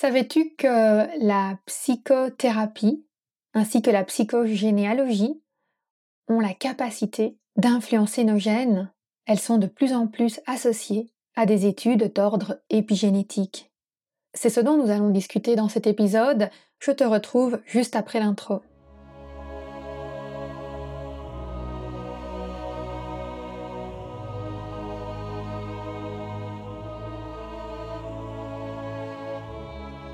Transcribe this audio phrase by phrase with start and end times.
[0.00, 3.04] Savais-tu que la psychothérapie
[3.52, 5.42] ainsi que la psychogénéalogie
[6.26, 8.90] ont la capacité d'influencer nos gènes?
[9.26, 13.70] Elles sont de plus en plus associées à des études d'ordre épigénétique.
[14.32, 16.48] C'est ce dont nous allons discuter dans cet épisode.
[16.78, 18.62] Je te retrouve juste après l'intro.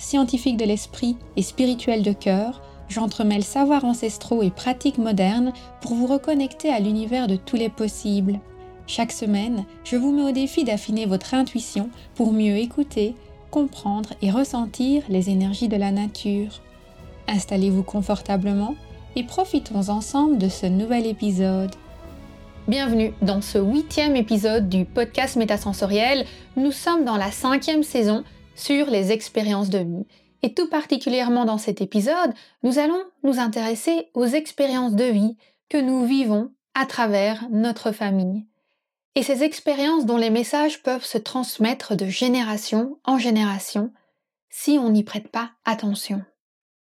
[0.00, 6.06] scientifique de l'esprit et spirituel de cœur, j'entremêle savoirs ancestraux et pratiques modernes pour vous
[6.06, 8.40] reconnecter à l'univers de tous les possibles.
[8.86, 13.14] Chaque semaine, je vous mets au défi d'affiner votre intuition pour mieux écouter,
[13.50, 16.60] comprendre et ressentir les énergies de la nature.
[17.28, 18.74] Installez-vous confortablement
[19.14, 21.70] et profitons ensemble de ce nouvel épisode.
[22.66, 26.24] Bienvenue dans ce huitième épisode du podcast Métasensoriel.
[26.56, 28.24] Nous sommes dans la cinquième saison
[28.60, 30.06] sur les expériences de vie.
[30.42, 35.36] Et tout particulièrement dans cet épisode, nous allons nous intéresser aux expériences de vie
[35.68, 38.46] que nous vivons à travers notre famille.
[39.14, 43.92] Et ces expériences dont les messages peuvent se transmettre de génération en génération
[44.50, 46.22] si on n'y prête pas attention.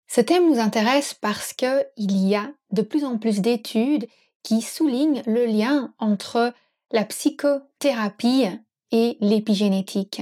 [0.07, 4.07] Ce thème nous intéresse parce qu'il y a de plus en plus d'études
[4.43, 6.53] qui soulignent le lien entre
[6.91, 8.45] la psychothérapie
[8.91, 10.21] et l'épigénétique.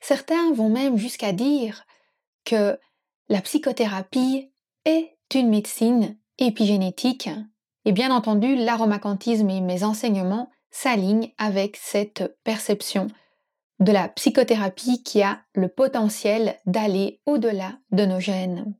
[0.00, 1.84] Certains vont même jusqu'à dire
[2.44, 2.78] que
[3.28, 4.50] la psychothérapie
[4.84, 7.28] est une médecine épigénétique.
[7.84, 13.08] Et bien entendu, l'aromacantisme et mes enseignements s'alignent avec cette perception
[13.80, 18.74] de la psychothérapie qui a le potentiel d'aller au-delà de nos gènes.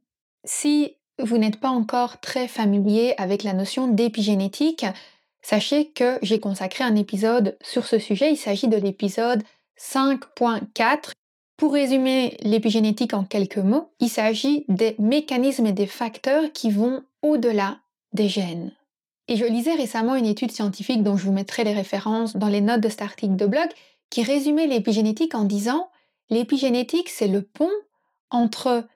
[0.44, 4.86] Si vous n'êtes pas encore très familier avec la notion d'épigénétique,
[5.42, 8.32] sachez que j'ai consacré un épisode sur ce sujet.
[8.32, 9.42] Il s'agit de l'épisode
[9.78, 11.12] 5.4.
[11.56, 17.02] Pour résumer l'épigénétique en quelques mots, il s'agit des mécanismes et des facteurs qui vont
[17.22, 17.78] au-delà
[18.12, 18.72] des gènes.
[19.28, 22.60] Et je lisais récemment une étude scientifique dont je vous mettrai les références dans les
[22.60, 23.68] notes de cet article de blog
[24.10, 25.88] qui résumait l'épigénétique en disant
[26.30, 27.70] l'épigénétique c'est le pont
[28.30, 28.86] entre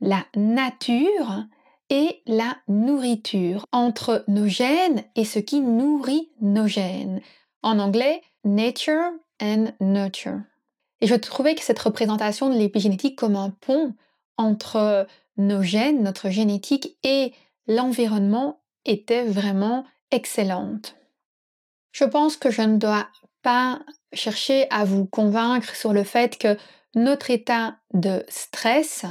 [0.00, 1.44] la nature
[1.90, 7.20] et la nourriture, entre nos gènes et ce qui nourrit nos gènes.
[7.62, 9.10] En anglais, nature
[9.80, 10.40] nurture.
[11.00, 13.94] Et je trouvais que cette représentation de l'épigénétique comme un pont
[14.36, 15.06] entre
[15.36, 17.32] nos gènes, notre génétique et
[17.66, 20.96] l'environnement était vraiment excellente.
[21.92, 23.08] Je pense que je ne dois
[23.42, 23.80] pas
[24.12, 26.56] chercher à vous convaincre sur le fait que
[26.94, 29.04] notre état de stress,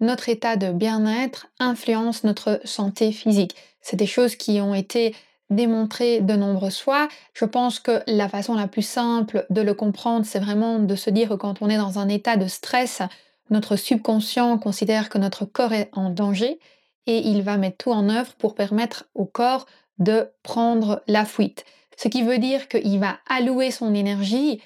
[0.00, 3.56] notre état de bien-être influence notre santé physique.
[3.80, 5.14] C'est des choses qui ont été
[5.50, 7.08] démontrer de nombreuses fois.
[7.34, 11.10] Je pense que la façon la plus simple de le comprendre, c'est vraiment de se
[11.10, 13.02] dire que quand on est dans un état de stress,
[13.50, 16.58] notre subconscient considère que notre corps est en danger
[17.06, 19.66] et il va mettre tout en œuvre pour permettre au corps
[19.98, 21.64] de prendre la fuite.
[21.96, 24.60] Ce qui veut dire qu'il va allouer son énergie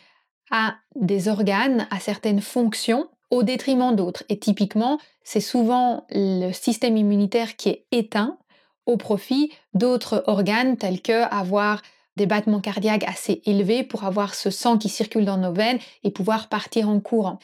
[0.51, 4.25] à des organes, à certaines fonctions, au détriment d'autres.
[4.29, 8.37] Et typiquement, c'est souvent le système immunitaire qui est éteint
[8.87, 11.83] au profit d'autres organes tels que avoir
[12.17, 16.11] des battements cardiaques assez élevés pour avoir ce sang qui circule dans nos veines et
[16.11, 17.39] pouvoir partir en courant.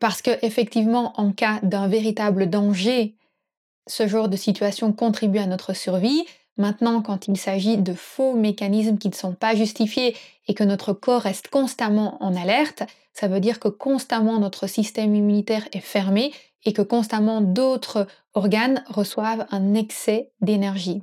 [0.00, 3.14] Parce que effectivement, en cas d'un véritable danger,
[3.86, 6.24] ce genre de situation contribue à notre survie.
[6.56, 10.16] Maintenant, quand il s'agit de faux mécanismes qui ne sont pas justifiés
[10.48, 12.82] et que notre corps reste constamment en alerte,
[13.18, 16.34] ça veut dire que constamment notre système immunitaire est fermé
[16.66, 21.02] et que constamment d'autres organes reçoivent un excès d'énergie.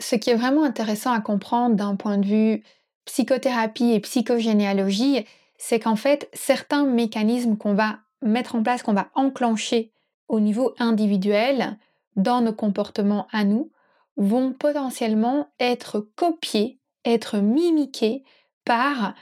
[0.00, 2.64] Ce qui est vraiment intéressant à comprendre d'un point de vue
[3.04, 5.26] psychothérapie et psychogénéalogie,
[5.58, 9.92] c'est qu'en fait, certains mécanismes qu'on va mettre en place, qu'on va enclencher
[10.26, 11.78] au niveau individuel
[12.16, 13.70] dans nos comportements à nous,
[14.16, 18.24] vont potentiellement être copiés, être mimiqués
[18.64, 19.14] par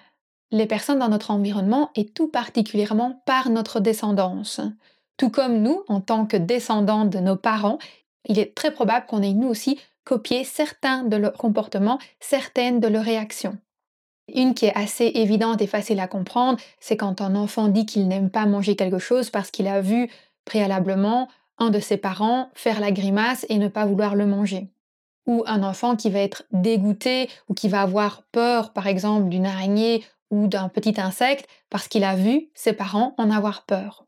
[0.51, 4.61] les personnes dans notre environnement et tout particulièrement par notre descendance.
[5.17, 7.79] Tout comme nous, en tant que descendants de nos parents,
[8.27, 12.89] il est très probable qu'on ait nous aussi copié certains de leurs comportements, certaines de
[12.89, 13.59] leurs réactions.
[14.35, 18.09] Une qui est assez évidente et facile à comprendre, c'est quand un enfant dit qu'il
[18.09, 20.11] n'aime pas manger quelque chose parce qu'il a vu
[20.45, 21.29] préalablement
[21.59, 24.69] un de ses parents faire la grimace et ne pas vouloir le manger.
[25.27, 29.47] Ou un enfant qui va être dégoûté ou qui va avoir peur, par exemple, d'une
[29.47, 34.07] araignée ou d'un petit insecte parce qu'il a vu ses parents en avoir peur.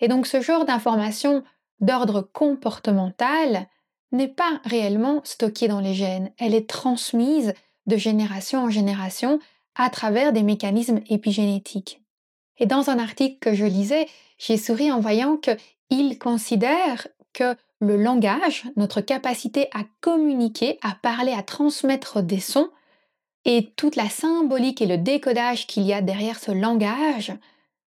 [0.00, 1.42] Et donc ce genre d'information
[1.80, 3.68] d'ordre comportemental
[4.12, 7.54] n'est pas réellement stockée dans les gènes, elle est transmise
[7.86, 9.38] de génération en génération
[9.74, 12.02] à travers des mécanismes épigénétiques.
[12.58, 14.06] Et dans un article que je lisais,
[14.38, 21.32] j'ai souri en voyant qu'il considère que le langage, notre capacité à communiquer, à parler,
[21.32, 22.68] à transmettre des sons,
[23.44, 27.32] et toute la symbolique et le décodage qu'il y a derrière ce langage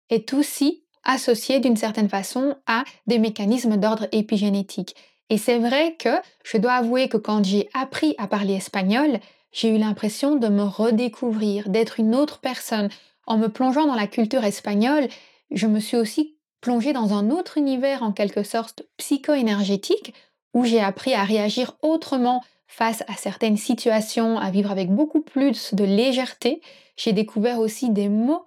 [0.09, 4.95] est aussi associé d'une certaine façon à des mécanismes d'ordre épigénétique.
[5.29, 6.09] Et c'est vrai que
[6.43, 9.19] je dois avouer que quand j'ai appris à parler espagnol,
[9.51, 12.89] j'ai eu l'impression de me redécouvrir, d'être une autre personne.
[13.25, 15.07] En me plongeant dans la culture espagnole,
[15.51, 20.13] je me suis aussi plongée dans un autre univers en quelque sorte psycho-énergétique
[20.53, 25.73] où j'ai appris à réagir autrement face à certaines situations, à vivre avec beaucoup plus
[25.73, 26.61] de légèreté.
[26.95, 28.45] J'ai découvert aussi des mots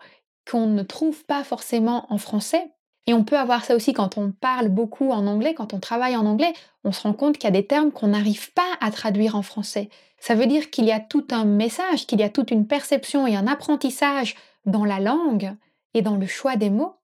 [0.50, 2.70] qu'on ne trouve pas forcément en français.
[3.06, 6.16] Et on peut avoir ça aussi quand on parle beaucoup en anglais, quand on travaille
[6.16, 6.52] en anglais,
[6.84, 9.42] on se rend compte qu'il y a des termes qu'on n'arrive pas à traduire en
[9.42, 9.88] français.
[10.18, 13.26] Ça veut dire qu'il y a tout un message, qu'il y a toute une perception
[13.26, 14.36] et un apprentissage
[14.66, 15.56] dans la langue
[15.94, 16.94] et dans le choix des mots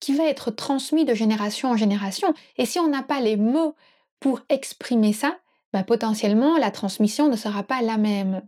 [0.00, 2.34] qui va être transmis de génération en génération.
[2.58, 3.74] Et si on n'a pas les mots
[4.20, 5.36] pour exprimer ça,
[5.76, 8.40] bah, potentiellement la transmission ne sera pas la même.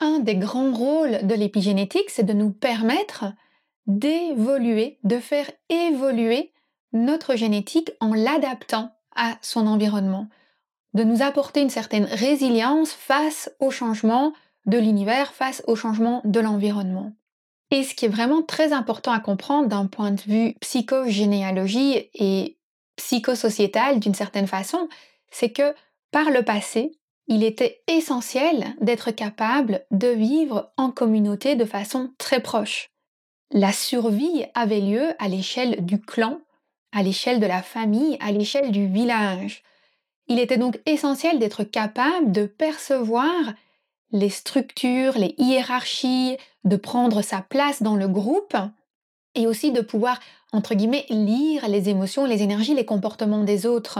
[0.00, 3.26] Un des grands rôles de l'épigénétique, c'est de nous permettre
[3.86, 6.52] d'évoluer, de faire évoluer
[6.92, 10.26] notre génétique en l'adaptant à son environnement,
[10.94, 14.32] de nous apporter une certaine résilience face au changement
[14.66, 17.12] de l'univers, face au changement de l'environnement.
[17.70, 22.58] Et ce qui est vraiment très important à comprendre d'un point de vue psychogénéalogie et
[22.96, 24.88] psychosociétal d'une certaine façon,
[25.30, 25.72] c'est que
[26.14, 26.92] par le passé,
[27.26, 32.90] il était essentiel d'être capable de vivre en communauté de façon très proche.
[33.50, 36.38] La survie avait lieu à l'échelle du clan,
[36.92, 39.64] à l'échelle de la famille, à l'échelle du village.
[40.28, 43.34] Il était donc essentiel d'être capable de percevoir
[44.12, 48.56] les structures, les hiérarchies, de prendre sa place dans le groupe
[49.34, 50.20] et aussi de pouvoir,
[50.52, 53.98] entre guillemets, lire les émotions, les énergies, les comportements des autres.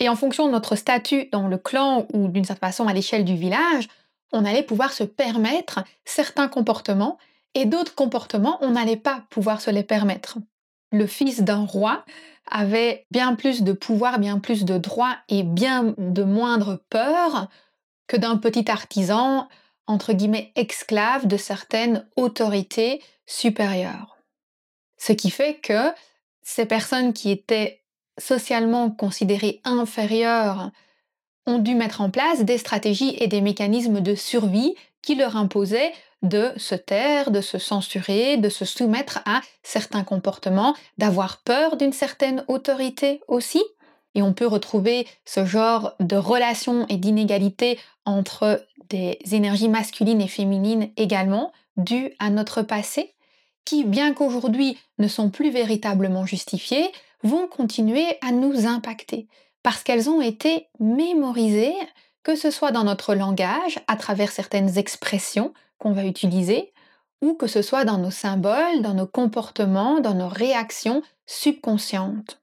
[0.00, 3.24] Et en fonction de notre statut dans le clan ou d'une certaine façon à l'échelle
[3.24, 3.88] du village,
[4.32, 7.18] on allait pouvoir se permettre certains comportements
[7.54, 10.38] et d'autres comportements, on n'allait pas pouvoir se les permettre.
[10.90, 12.04] Le fils d'un roi
[12.50, 17.48] avait bien plus de pouvoir, bien plus de droits et bien de moindre peur
[18.06, 19.48] que d'un petit artisan,
[19.86, 24.18] entre guillemets, esclave de certaines autorités supérieures.
[24.98, 25.92] Ce qui fait que
[26.42, 27.83] ces personnes qui étaient
[28.18, 30.70] socialement considérés inférieurs
[31.46, 35.92] ont dû mettre en place des stratégies et des mécanismes de survie qui leur imposaient
[36.22, 41.92] de se taire, de se censurer, de se soumettre à certains comportements, d'avoir peur d'une
[41.92, 43.62] certaine autorité aussi.
[44.14, 50.28] Et on peut retrouver ce genre de relations et d'inégalités entre des énergies masculines et
[50.28, 53.14] féminines également, dues à notre passé,
[53.64, 56.90] qui, bien qu'aujourd'hui ne sont plus véritablement justifiées,
[57.24, 59.26] vont continuer à nous impacter
[59.64, 61.74] parce qu'elles ont été mémorisées,
[62.22, 66.72] que ce soit dans notre langage, à travers certaines expressions qu'on va utiliser,
[67.22, 72.42] ou que ce soit dans nos symboles, dans nos comportements, dans nos réactions subconscientes.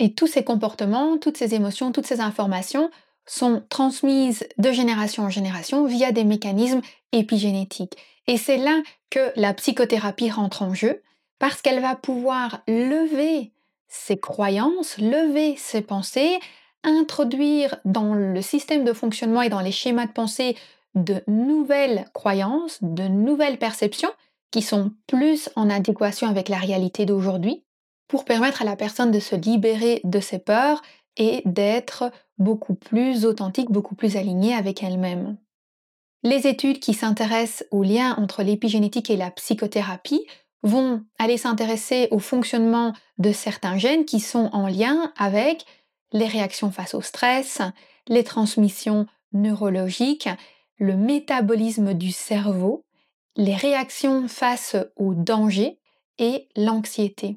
[0.00, 2.90] Et tous ces comportements, toutes ces émotions, toutes ces informations
[3.26, 6.82] sont transmises de génération en génération via des mécanismes
[7.12, 7.96] épigénétiques.
[8.26, 11.02] Et c'est là que la psychothérapie rentre en jeu,
[11.38, 13.53] parce qu'elle va pouvoir lever
[13.94, 16.38] ses croyances, lever ses pensées,
[16.82, 20.56] introduire dans le système de fonctionnement et dans les schémas de pensée
[20.94, 24.10] de nouvelles croyances, de nouvelles perceptions
[24.50, 27.64] qui sont plus en adéquation avec la réalité d'aujourd'hui
[28.08, 30.82] pour permettre à la personne de se libérer de ses peurs
[31.16, 35.36] et d'être beaucoup plus authentique, beaucoup plus alignée avec elle-même.
[36.24, 40.26] Les études qui s'intéressent au lien entre l'épigénétique et la psychothérapie
[40.64, 45.64] vont aller s'intéresser au fonctionnement de certains gènes qui sont en lien avec
[46.12, 47.60] les réactions face au stress,
[48.08, 50.28] les transmissions neurologiques,
[50.78, 52.84] le métabolisme du cerveau,
[53.36, 55.78] les réactions face au danger
[56.18, 57.36] et l'anxiété.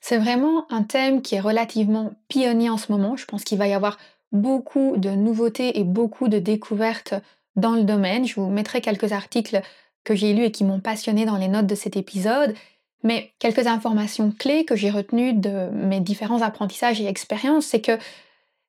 [0.00, 3.16] C'est vraiment un thème qui est relativement pionnier en ce moment.
[3.16, 3.98] Je pense qu'il va y avoir
[4.32, 7.14] beaucoup de nouveautés et beaucoup de découvertes
[7.54, 8.26] dans le domaine.
[8.26, 9.60] Je vous mettrai quelques articles
[10.04, 12.54] que j'ai lus et qui m'ont passionné dans les notes de cet épisode.
[13.02, 17.98] Mais quelques informations clés que j'ai retenues de mes différents apprentissages et expériences, c'est que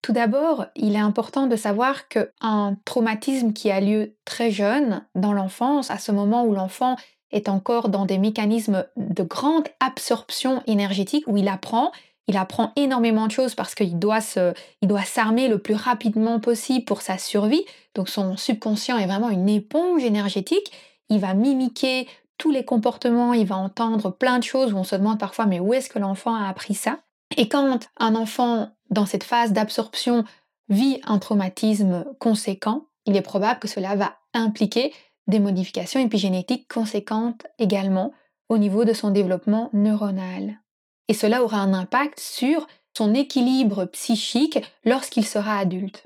[0.02, 5.34] tout d'abord, il est important de savoir qu'un traumatisme qui a lieu très jeune, dans
[5.34, 6.96] l'enfance, à ce moment où l'enfant
[7.32, 11.92] est encore dans des mécanismes de grande absorption énergétique, où il apprend,
[12.28, 17.18] il apprend énormément de choses parce qu'il doit s'armer le plus rapidement possible pour sa
[17.18, 17.64] survie.
[17.94, 20.72] Donc son subconscient est vraiment une éponge énergétique.
[21.12, 24.96] Il va mimiquer tous les comportements, il va entendre plein de choses où on se
[24.96, 27.00] demande parfois mais où est-ce que l'enfant a appris ça?
[27.38, 30.24] Et quand un enfant dans cette phase d'absorption
[30.70, 34.94] vit un traumatisme conséquent, il est probable que cela va impliquer
[35.28, 38.14] des modifications épigénétiques conséquentes également
[38.48, 40.62] au niveau de son développement neuronal.
[41.10, 46.06] Et cela aura un impact sur son équilibre psychique lorsqu'il sera adulte.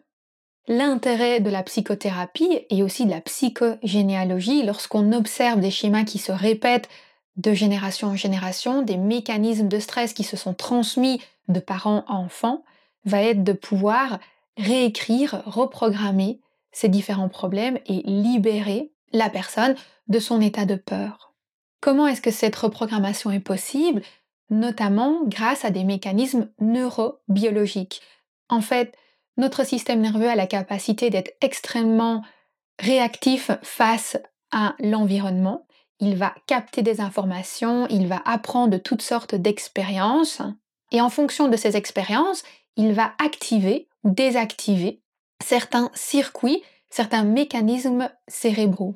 [0.68, 6.32] L'intérêt de la psychothérapie et aussi de la psychogénéalogie, lorsqu'on observe des schémas qui se
[6.32, 6.90] répètent
[7.38, 12.14] de génération en génération, des mécanismes de stress qui se sont transmis de parents à
[12.14, 12.64] enfants,
[13.06, 14.20] va être de pouvoir
[14.58, 16.40] réécrire, reprogrammer
[16.72, 19.76] ces différents problèmes et libérer la personne
[20.08, 21.34] de son état de peur.
[21.80, 24.02] Comment est-ce que cette reprogrammation est possible?
[24.50, 28.02] Notamment grâce à des mécanismes neurobiologiques.
[28.50, 28.96] En fait,
[29.38, 32.24] notre système nerveux a la capacité d'être extrêmement
[32.80, 34.18] réactif face
[34.52, 35.66] à l'environnement.
[36.00, 40.42] Il va capter des informations, il va apprendre toutes sortes d'expériences,
[40.92, 42.44] et en fonction de ces expériences,
[42.76, 45.02] il va activer ou désactiver
[45.44, 48.96] certains circuits, certains mécanismes cérébraux.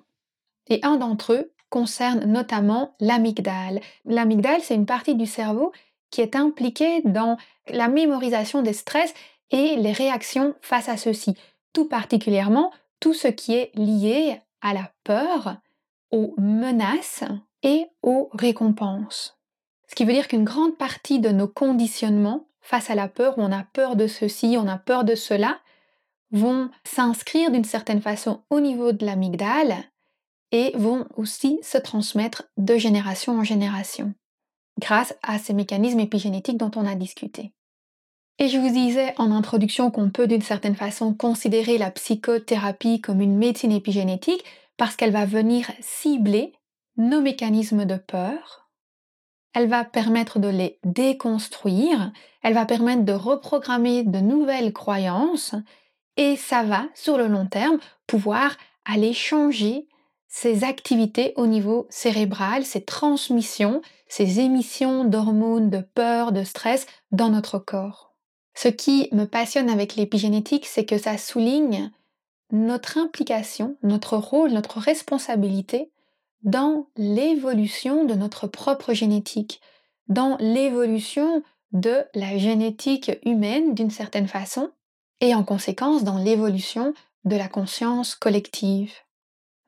[0.67, 3.81] Et un d'entre eux concerne notamment l'amygdale.
[4.05, 5.71] L'amygdale, c'est une partie du cerveau
[6.09, 9.13] qui est impliquée dans la mémorisation des stress
[9.51, 11.35] et les réactions face à ceux-ci,
[11.73, 15.57] tout particulièrement tout ce qui est lié à la peur,
[16.11, 17.23] aux menaces
[17.63, 19.37] et aux récompenses.
[19.87, 23.51] Ce qui veut dire qu'une grande partie de nos conditionnements face à la peur, on
[23.51, 25.59] a peur de ceci, on a peur de cela,
[26.31, 29.75] vont s'inscrire d'une certaine façon au niveau de l'amygdale
[30.51, 34.13] et vont aussi se transmettre de génération en génération
[34.79, 37.53] grâce à ces mécanismes épigénétiques dont on a discuté.
[38.41, 43.19] Et je vous disais en introduction qu'on peut d'une certaine façon considérer la psychothérapie comme
[43.19, 44.45] une médecine épigénétique
[44.77, 46.53] parce qu'elle va venir cibler
[46.95, 48.69] nos mécanismes de peur,
[49.53, 55.55] elle va permettre de les déconstruire, elle va permettre de reprogrammer de nouvelles croyances.
[56.15, 58.55] Et ça va, sur le long terme, pouvoir
[58.85, 59.87] aller changer
[60.27, 67.29] ces activités au niveau cérébral, ces transmissions, ces émissions d'hormones de peur, de stress dans
[67.29, 68.08] notre corps.
[68.61, 71.91] Ce qui me passionne avec l'épigénétique, c'est que ça souligne
[72.51, 75.93] notre implication, notre rôle, notre responsabilité
[76.43, 79.61] dans l'évolution de notre propre génétique,
[80.09, 84.71] dans l'évolution de la génétique humaine d'une certaine façon,
[85.21, 88.91] et en conséquence dans l'évolution de la conscience collective.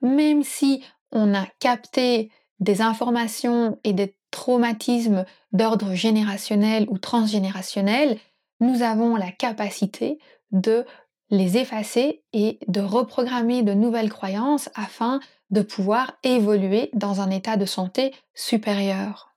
[0.02, 0.84] Même si
[1.14, 2.30] on a capté
[2.60, 8.18] des informations et des traumatismes d'ordre générationnel ou transgénérationnel,
[8.62, 10.20] nous avons la capacité
[10.52, 10.86] de
[11.30, 17.58] les effacer et de reprogrammer de nouvelles croyances afin de pouvoir évoluer dans un état
[17.58, 19.36] de santé supérieur.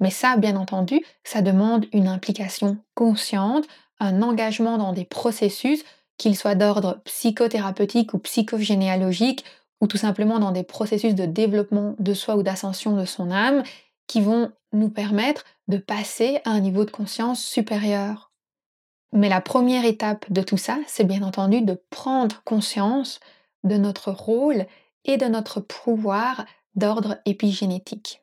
[0.00, 3.64] Mais ça, bien entendu, ça demande une implication consciente,
[3.98, 5.84] un engagement dans des processus,
[6.18, 9.44] qu'ils soient d'ordre psychothérapeutique ou psychogénéalogique,
[9.80, 13.62] ou tout simplement dans des processus de développement de soi ou d'ascension de son âme,
[14.06, 18.32] qui vont nous permettre de passer à un niveau de conscience supérieur.
[19.16, 23.18] Mais la première étape de tout ça, c'est bien entendu de prendre conscience
[23.64, 24.66] de notre rôle
[25.06, 26.44] et de notre pouvoir
[26.74, 28.20] d'ordre épigénétique.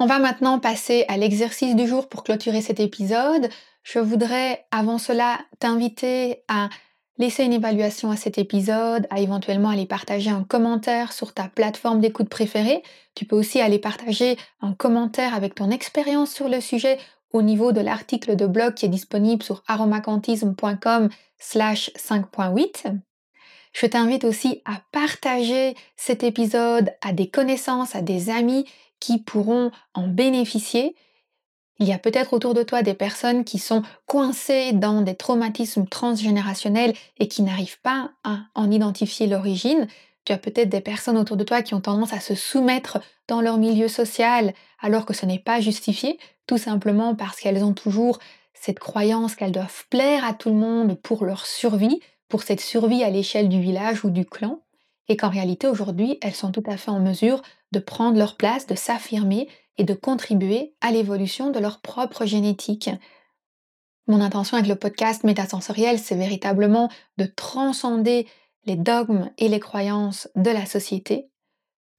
[0.00, 3.50] On va maintenant passer à l'exercice du jour pour clôturer cet épisode.
[3.84, 6.70] Je voudrais avant cela t'inviter à
[7.18, 12.00] laisser une évaluation à cet épisode, à éventuellement aller partager un commentaire sur ta plateforme
[12.00, 12.82] d'écoute préférée.
[13.14, 16.98] Tu peux aussi aller partager un commentaire avec ton expérience sur le sujet
[17.32, 21.08] au niveau de l'article de blog qui est disponible sur aromacantisme.com
[21.38, 22.98] slash 5.8.
[23.72, 28.66] Je t'invite aussi à partager cet épisode à des connaissances, à des amis
[29.00, 30.94] qui pourront en bénéficier.
[31.78, 35.86] Il y a peut-être autour de toi des personnes qui sont coincées dans des traumatismes
[35.86, 39.88] transgénérationnels et qui n'arrivent pas à en identifier l'origine.
[40.24, 43.40] Tu as peut-être des personnes autour de toi qui ont tendance à se soumettre dans
[43.40, 48.18] leur milieu social alors que ce n'est pas justifié, tout simplement parce qu'elles ont toujours
[48.54, 53.02] cette croyance qu'elles doivent plaire à tout le monde pour leur survie, pour cette survie
[53.02, 54.60] à l'échelle du village ou du clan,
[55.08, 58.66] et qu'en réalité aujourd'hui elles sont tout à fait en mesure de prendre leur place,
[58.66, 59.48] de s'affirmer
[59.78, 62.90] et de contribuer à l'évolution de leur propre génétique.
[64.06, 68.26] Mon intention avec le podcast métasensoriel, c'est véritablement de transcender
[68.64, 71.28] les dogmes et les croyances de la société,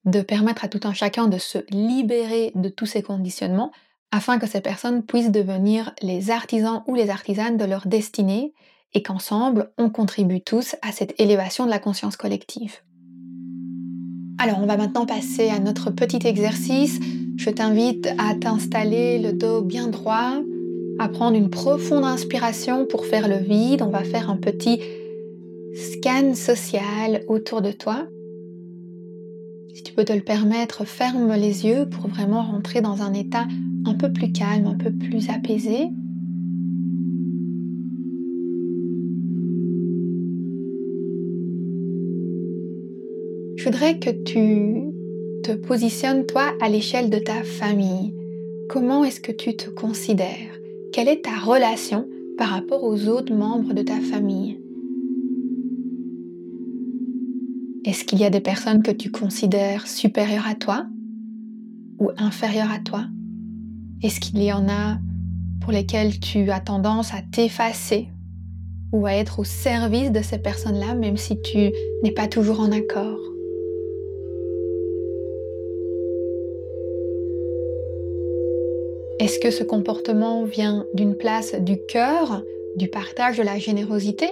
[0.05, 3.71] de permettre à tout un chacun de se libérer de tous ces conditionnements
[4.11, 8.53] afin que ces personnes puissent devenir les artisans ou les artisanes de leur destinée
[8.93, 12.75] et qu'ensemble, on contribue tous à cette élévation de la conscience collective.
[14.37, 16.99] Alors, on va maintenant passer à notre petit exercice.
[17.37, 20.41] Je t'invite à t'installer le dos bien droit,
[20.99, 23.81] à prendre une profonde inspiration pour faire le vide.
[23.81, 24.79] On va faire un petit
[25.75, 28.07] scan social autour de toi.
[29.73, 33.47] Si tu peux te le permettre, ferme les yeux pour vraiment rentrer dans un état
[33.85, 35.89] un peu plus calme, un peu plus apaisé.
[43.57, 44.91] Je voudrais que tu
[45.43, 48.13] te positionnes toi à l'échelle de ta famille.
[48.69, 50.59] Comment est-ce que tu te considères?
[50.91, 54.62] Quelle est ta relation par rapport aux autres membres de ta famille?
[57.85, 60.85] Est-ce qu'il y a des personnes que tu considères supérieures à toi
[61.99, 63.07] ou inférieures à toi?
[64.01, 64.99] Est-ce qu'il y en a
[65.59, 68.07] pour lesquelles tu as tendance à t'effacer
[68.93, 71.71] ou à être au service de ces personnes-là même si tu
[72.03, 73.19] n'es pas toujours en accord?
[79.19, 82.43] Est-ce que ce comportement vient d'une place du cœur,
[82.77, 84.29] du partage de la générosité?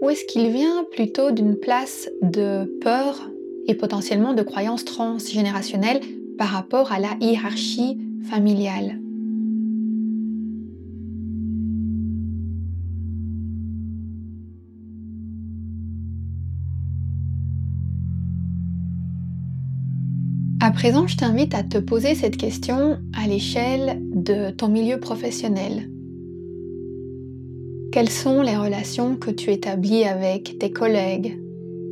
[0.00, 3.30] Ou est-ce qu'il vient plutôt d'une place de peur
[3.66, 6.00] et potentiellement de croyances transgénérationnelles
[6.38, 9.00] par rapport à la hiérarchie familiale?
[20.60, 25.88] À présent, je t'invite à te poser cette question à l'échelle de ton milieu professionnel.
[27.90, 31.38] Quelles sont les relations que tu établis avec tes collègues,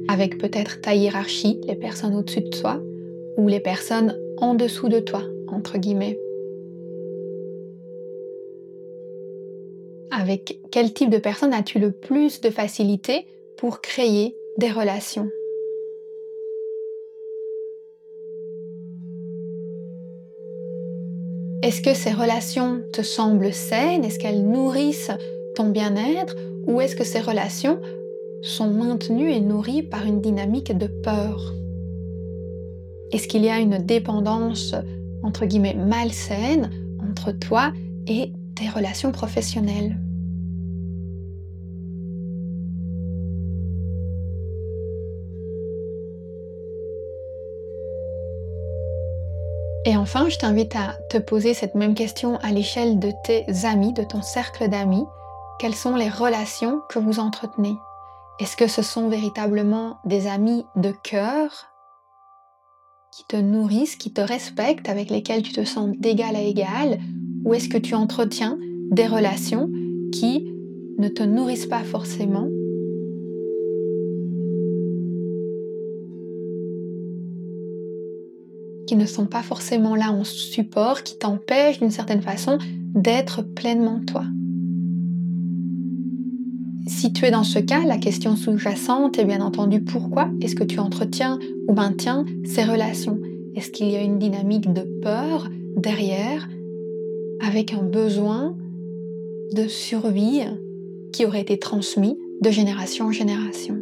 [0.09, 2.83] avec peut-être ta hiérarchie, les personnes au-dessus de toi,
[3.39, 6.19] ou les personnes en dessous de toi, entre guillemets?
[10.11, 15.31] Avec quel type de personnes as-tu le plus de facilité pour créer des relations?
[21.63, 24.05] Est-ce que ces relations te semblent saines?
[24.05, 25.11] Est-ce qu'elles nourrissent
[25.57, 27.81] ton bien-être ou est-ce que ces relations
[28.43, 31.55] sont maintenues et nourries par une dynamique de peur?
[33.11, 34.75] Est-ce qu'il y a une dépendance,
[35.23, 36.71] entre guillemets, malsaine
[37.11, 37.73] entre toi
[38.07, 39.97] et tes relations professionnelles?
[49.87, 53.93] Et enfin, je t'invite à te poser cette même question à l'échelle de tes amis,
[53.93, 55.05] de ton cercle d'amis.
[55.59, 57.79] Quelles sont les relations que vous entretenez?
[58.39, 61.69] Est-ce que ce sont véritablement des amis de cœur
[63.11, 66.99] qui te nourrissent, qui te respectent, avec lesquels tu te sens d'égal à égal?
[67.47, 68.59] Ou est-ce que tu entretiens
[68.91, 69.71] des relations
[70.13, 70.53] qui
[70.99, 72.51] ne te nourrissent pas forcément?
[78.87, 82.59] Qui ne sont pas forcément là en support, qui t'empêchent d'une certaine façon
[82.95, 84.25] d'être pleinement toi.
[86.97, 90.65] Si tu es dans ce cas, la question sous-jacente est bien entendu pourquoi est-ce que
[90.65, 93.21] tu entretiens ou maintiens ces relations?
[93.55, 96.49] Est-ce qu'il y a une dynamique de peur derrière
[97.47, 98.57] avec un besoin
[99.53, 100.41] de survie
[101.13, 103.77] qui aurait été transmis de génération en génération?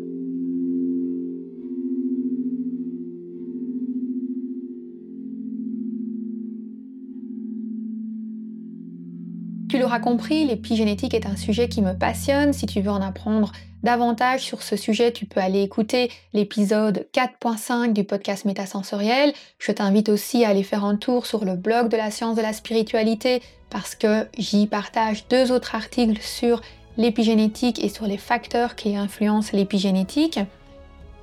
[10.01, 12.53] Compris, l'épigénétique est un sujet qui me passionne.
[12.53, 13.53] Si tu veux en apprendre
[13.83, 19.33] davantage sur ce sujet, tu peux aller écouter l'épisode 4.5 du podcast Métasensoriel.
[19.59, 22.43] Je t'invite aussi à aller faire un tour sur le blog de la science de
[22.43, 26.63] la spiritualité parce que j'y partage deux autres articles sur
[26.97, 30.41] l'épigénétique et sur les facteurs qui influencent l'épigénétique.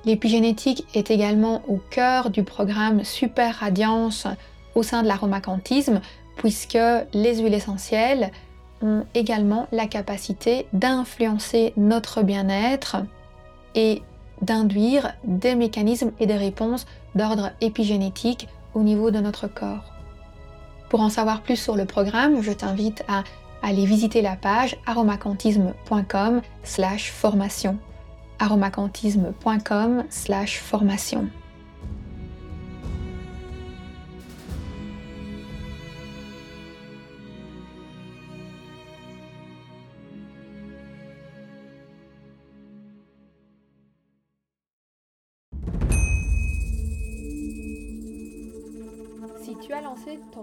[0.04, 4.26] L'épigénétique est également au cœur du programme Super Radiance
[4.74, 6.00] au sein de l'aromacantisme
[6.36, 6.78] puisque
[7.12, 8.30] les huiles essentielles
[8.82, 12.96] ont également la capacité d'influencer notre bien-être
[13.74, 14.02] et
[14.42, 19.92] d'induire des mécanismes et des réponses d'ordre épigénétique au niveau de notre corps.
[20.88, 23.24] Pour en savoir plus sur le programme, je t'invite à
[23.62, 27.78] aller visiter la page aromacantisme.com slash formation.
[28.38, 31.28] aromacantisme.com slash formation.